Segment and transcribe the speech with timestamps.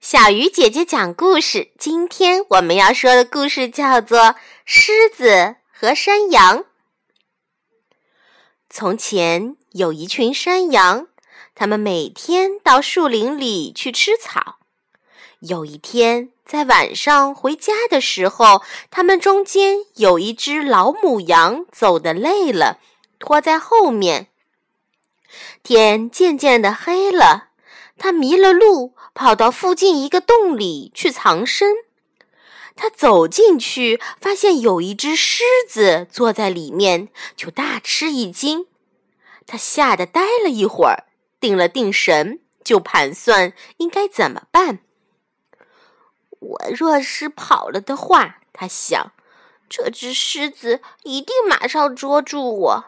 [0.00, 1.72] 小鱼姐姐讲故事。
[1.78, 4.18] 今天我们要说的故事叫做
[4.64, 6.58] 《狮子和山羊》。
[8.70, 11.08] 从前有一群山羊，
[11.54, 14.58] 它们每天到树林里去吃草。
[15.40, 22.78] 有一天，在晚上回家的时候，它们中间有一只老母羊走得累了，
[23.18, 24.28] 拖在后面。
[25.62, 27.47] 天渐渐的黑了，
[27.98, 28.94] 他迷了路。
[29.14, 31.74] 跑到附近一个洞里去藏身，
[32.76, 38.66] 他走进去，发现有一只狮子坐在里面，就大吃一惊。
[39.44, 41.08] 他吓得呆了一会儿，
[41.40, 44.78] 定了定神，就盘算应该怎么办。
[46.38, 49.10] 我若是跑了的话，他想，
[49.68, 52.84] 这只狮子一定马上捉住我。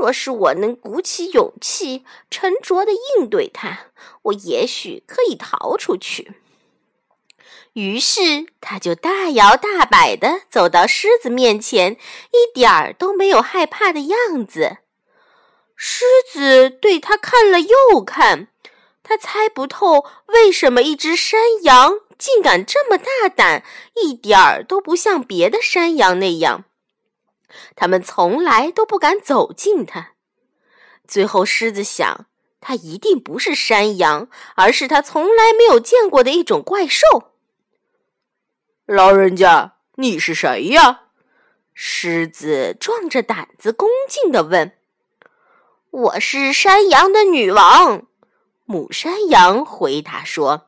[0.00, 3.80] 若是我能鼓起勇气，沉着的应对它，
[4.22, 6.32] 我也许可以逃出去。
[7.74, 11.98] 于是，他就大摇大摆的走到狮子面前，
[12.32, 14.78] 一点儿都没有害怕的样子。
[15.76, 18.48] 狮子对他看了又看，
[19.02, 23.62] 他猜不透为什么一只山羊竟敢这么大胆，
[24.02, 26.64] 一点儿都不像别的山羊那样。
[27.76, 30.12] 他们从来都不敢走近它。
[31.06, 32.26] 最后，狮子想，
[32.60, 37.32] 它一定不是山羊，而是他从来没有见过的一种怪兽。
[38.86, 41.02] 老人家，你是谁呀？
[41.74, 44.72] 狮子壮着胆子恭敬地问。
[45.90, 48.06] “我是山羊的女王。”
[48.66, 50.66] 母山羊回答说，“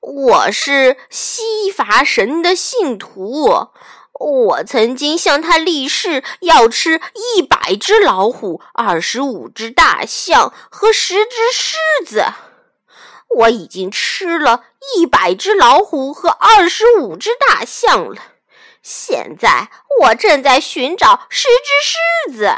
[0.00, 3.68] 我是西伐神的信徒。”
[4.20, 7.00] 我曾经向他立誓，要吃
[7.36, 11.76] 一百只老虎、二十五只大象和十只狮
[12.06, 12.24] 子。
[13.36, 14.64] 我已经吃了
[14.96, 18.22] 一百只老虎和二十五只大象了。
[18.82, 19.70] 现在
[20.00, 22.54] 我正在寻找十只狮子。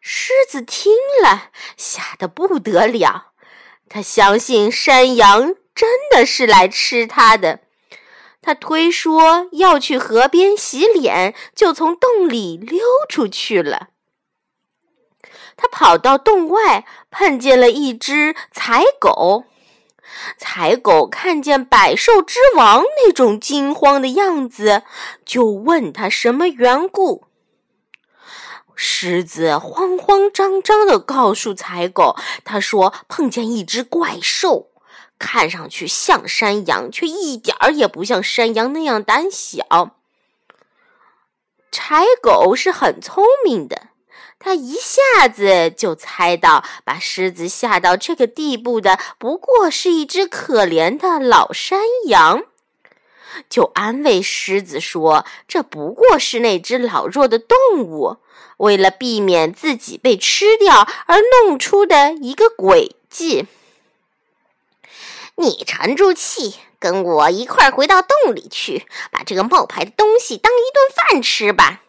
[0.00, 3.32] 狮子听了，吓得不得了。
[3.88, 7.60] 他相信山羊真的是来吃它的。
[8.44, 12.78] 他推说要去河边洗脸，就从洞里溜
[13.08, 13.88] 出去了。
[15.56, 19.44] 他跑到洞外，碰见了一只财狗。
[20.36, 24.82] 财狗看见百兽之王那种惊慌的样子，
[25.24, 27.24] 就问他什么缘故。
[28.74, 34.68] 狮子慌慌张张地告诉财狗，他说碰见一只怪兽。
[35.18, 39.96] 看上去像山羊，却一点儿也不像山羊那样胆小。
[41.70, 43.88] 柴狗是很聪明的，
[44.38, 52.44] 它一下子就猜到，把狮子吓到这个地步的不过是一只可怜的老山羊，
[53.50, 58.18] 就安慰狮子说：“这不过是那只老弱的动物，
[58.58, 63.46] 为了避免自己被吃掉而弄出的一个诡计。”
[65.36, 71.82] 你沉住气，跟我一块儿回到洞里去，把这个冒牌的东西当一顿饭吃吧。”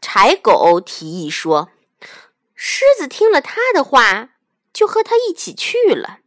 [0.00, 1.70] 柴狗提议说。
[2.58, 4.30] 狮子听了他的话，
[4.72, 6.20] 就和他一起去了。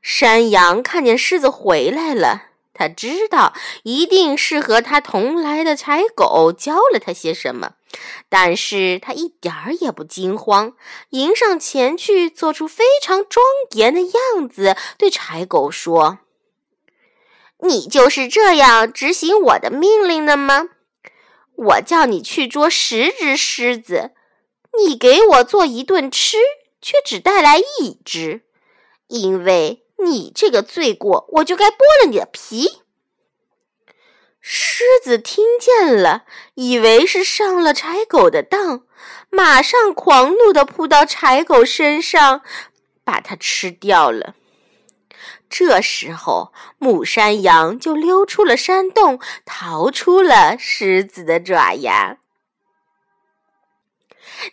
[0.00, 2.50] 山羊看见狮子回来了。
[2.72, 3.52] 他知道
[3.82, 7.74] 一定是和他同来的柴狗教了他些什么，
[8.28, 10.74] 但是他一点儿也不惊慌，
[11.10, 16.18] 迎上前去，做出非常庄严的样子，对柴狗说
[17.60, 20.68] ：“你就是这样执行我的命令的吗？
[21.54, 24.12] 我叫你去捉十只狮子，
[24.78, 26.36] 你给我做一顿吃，
[26.80, 28.42] 却只带来一只，
[29.08, 32.82] 因为……”你这个罪过，我就该剥了你的皮。
[34.50, 38.86] 狮子听见了，以为是上了柴狗的当，
[39.28, 42.40] 马上狂怒地扑到柴狗身上，
[43.04, 44.34] 把它吃掉了。
[45.50, 52.16] 这时候，母山羊就溜出了山洞，逃出了狮子的爪牙。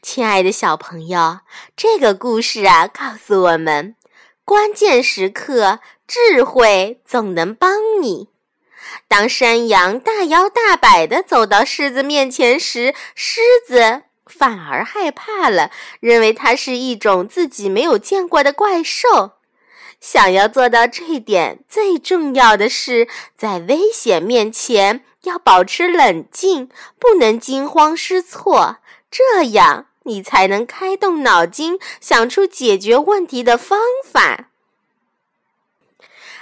[0.02, 1.40] 亲爱的小朋友，
[1.78, 3.96] 这个故事啊，告诉我们。
[4.44, 8.35] 关键时刻，智慧总能帮你。
[9.08, 19.34] 当山羊大摇大摆地走到狮子面前时，狮子反而害怕了，认为它是一种自己没有见过的怪兽。
[20.00, 23.08] 想要做到这一点，最重要的是
[23.38, 26.70] 在危险面前要保持冷静，
[27.00, 28.78] 不能惊慌失措。
[29.10, 29.88] 这样。
[30.08, 34.52] 你才能开动脑筋，想出解决问题的方法。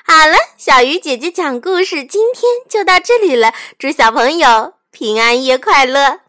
[0.05, 6.22] 好了，小鱼姐姐讲故事今天就到这里了，祝小朋友平安夜快乐。